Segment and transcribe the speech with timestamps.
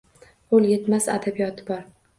[0.53, 1.87] Qo’l yetmas adabiyoti bor